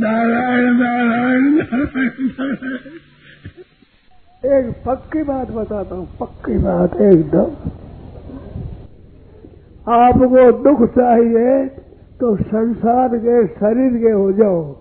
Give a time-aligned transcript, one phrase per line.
[0.00, 1.58] नारायण नारायण
[4.44, 7.70] एक पक्की बात बताता हूँ, पक्की बात, एकदम।
[9.92, 11.66] आपको दुख चाहिए
[12.20, 14.76] तो संसार के शरीर के हो जाओ।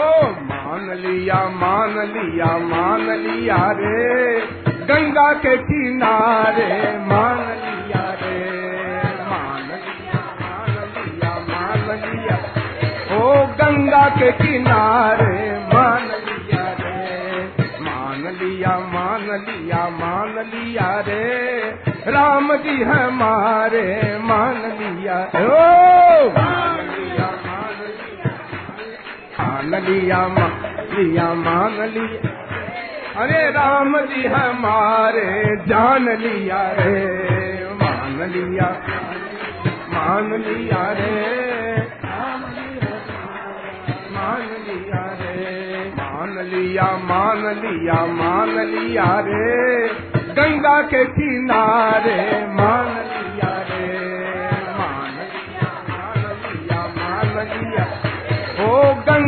[0.00, 0.34] ओ
[0.70, 8.40] मान लिया मान लिया मान लिया रे। गंगा के किनारे मान लिया रे।
[9.30, 12.36] मान लिया मान लिया मान लिया।
[13.16, 17.46] ओ गंगा के किनारे मान लिया रे।
[17.80, 21.60] मान लिया मान लिया मान लिया रे।
[22.10, 26.89] राम जी हमारे मान लिया। ओ!
[29.60, 30.52] मान लिया मान
[30.90, 32.28] लिया मान लिया।
[33.20, 37.00] अरे राम जी हमारे जान लिया रे,
[37.74, 38.68] मान लिया
[39.92, 41.10] मान लिया रे।
[44.14, 49.88] मान लिया रे, मान लिया मान लिया मान लिया रे।
[50.34, 53.69] गंगा के किनारे मान लिया रे।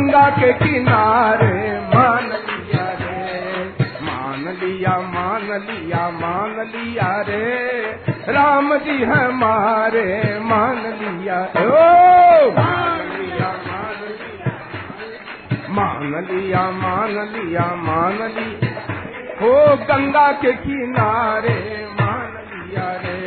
[0.03, 1.51] गंगा के किनारे
[1.89, 10.03] मान लिया रे, मान लिया मान लिया मान लिया रे। राम जी हमारे
[10.43, 12.51] मान लिया, ओ!
[12.59, 13.51] मान लिया
[15.71, 18.75] मान लिया मान लिया मान लिया
[19.47, 19.55] ओ
[19.87, 21.57] गंगा के किनारे
[22.01, 23.17] मान लिया रे,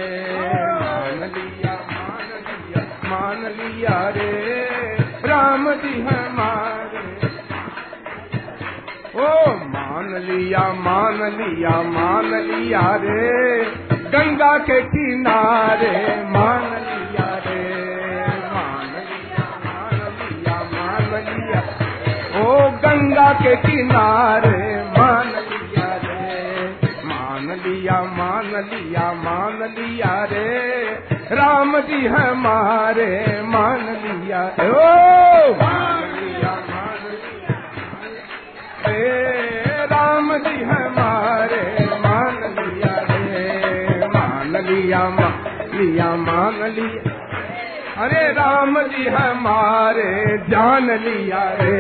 [0.83, 4.31] मान लिया मान लिया मान लिया रे।
[5.29, 6.66] राम जी हमारे
[9.17, 17.65] ओ, मान लिया मान लिया मान लिया रे। गंगा के किनारे मान लिया रे।
[18.55, 21.61] मान लिया मान लिया मान लिया।
[22.43, 26.71] ओ, गंगा के किनारे मान लिया रे।
[27.05, 30.77] मान लिया मान लिया मान लिया रे।
[31.33, 34.97] राम जी हमारे मान लिया ओ
[45.87, 47.15] लिया मान लिया
[48.05, 50.11] अरे राम जी हमारे
[50.49, 51.77] जान लिया रे,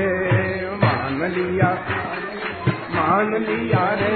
[0.83, 1.71] मान लिया
[2.95, 4.15] मान लिया रे।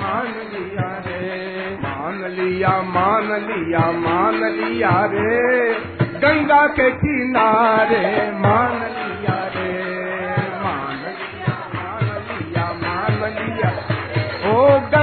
[0.00, 5.38] मान लिया रे, मान लिया मान लिया मान लिया रे।
[6.22, 8.04] गंगा के किनारे
[8.40, 8.78] मान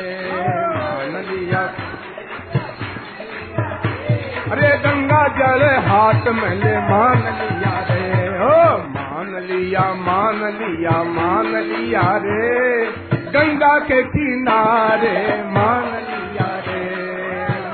[4.85, 12.22] गंगा जल हाथ में ले मान लिया रे। ओ, मान लिया मान लिया मान लिया
[12.23, 16.81] रे। गंगा के किनारे मान लिया रे।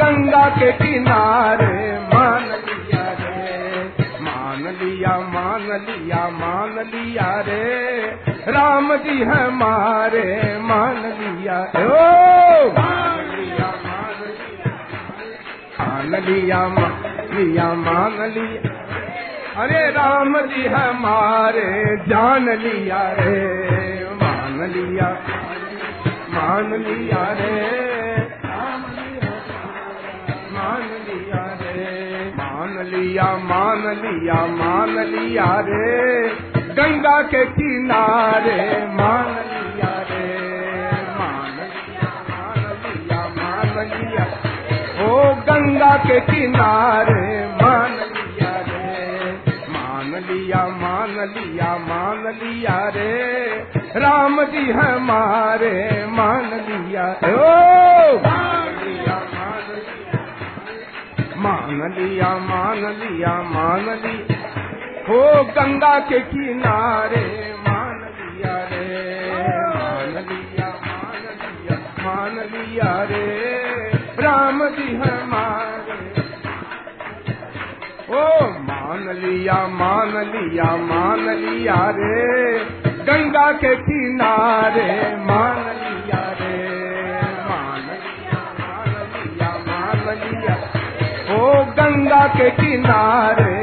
[0.00, 3.88] गंगा के किनारे मान लिया रे।
[4.20, 7.99] मान लिया मान लिया मान लिया रे।
[8.48, 12.72] राम जी हमारे मान लिया। ओ!
[12.72, 13.20] मान
[16.24, 18.70] लिया मान लिया मान लिया।
[19.62, 25.18] अरे राम जी हमारे जान लिया रे, मान लिया।
[26.30, 27.60] मान लिया रे,
[30.54, 38.56] मान लिया रे, मान लिया मान लिया मान लिया रे। गंगा के किनारे
[38.98, 40.26] मान लिया रे
[41.18, 44.24] मान लिया मान लिया मान लिया
[45.06, 45.16] ओ
[45.48, 47.22] गंगा के किनारे
[47.62, 49.32] मान लिया रे
[49.76, 53.10] मान लिया मान लिया मान लिया रे।
[54.04, 55.74] राम जी हमारे
[56.18, 57.48] मान लिया ओ
[58.26, 60.22] मान लिया मान लिया
[61.46, 64.39] मान लिया मान लिया मान लिया
[65.10, 67.22] हो गंगा के किनारे,
[67.68, 68.82] मान लिया रे,
[69.68, 73.24] मान लिया मान लिया मान लिया रे,
[74.20, 75.98] राम जी हमारे।
[78.10, 82.58] ओ, मान लिया मान लिया मान लिया रे,
[83.04, 86.56] गंगा के किनारे, मान लिया रे,
[87.48, 90.54] मान लिया मान लिया मान लिया।
[91.36, 93.59] ओ, गंगा के किनारे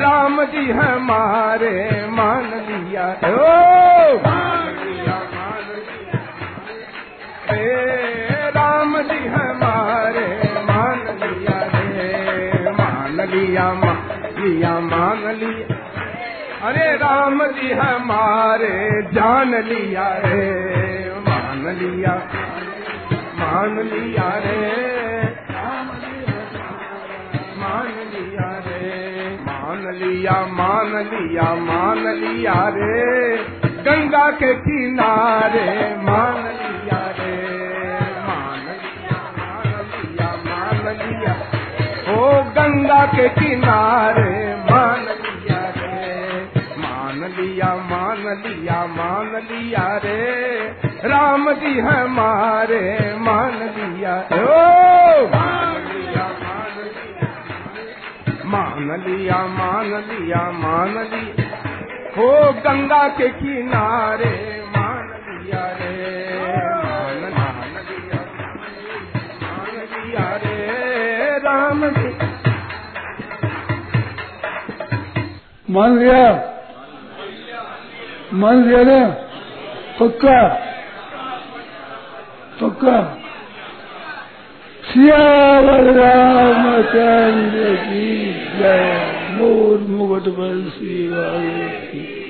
[0.00, 3.46] राम जी हमारे मान लिया। ओ!
[4.16, 6.20] मान लिया मान लिया
[7.50, 15.76] रे। राम जी हमारे मान लिया रे। मान लिया मान लिया मान लिया।
[16.68, 20.50] अरे राम जी हमारे जान लिया रे।
[21.28, 22.14] मान लिया
[23.38, 24.79] मान लिया रे।
[31.02, 33.36] लिया मान लिया रे।
[33.84, 37.36] गंगा के किनारे मान लिया रे।
[38.26, 41.34] मान लिया मान लिया मान लिया
[42.16, 46.44] ओ गंगा के किनारे मान लिया रे।
[46.78, 50.20] मान लिया मान लिया मान लिया रे।
[51.04, 53.09] राम जी हमारे
[58.90, 61.56] मान लिया मान लिया मान लिया।
[62.16, 68.20] हो गंगा के किनारे, मान लिया रे, मान मान लिया
[69.42, 71.84] मान लिया रे, राम
[75.70, 76.52] मान लिया।
[78.34, 79.08] मान लिया ना
[80.00, 80.48] पक्का।
[82.60, 83.16] पक्का।
[84.90, 92.29] सियावर रामचंद्र की जय। मोर मुकुट बंसी वाले की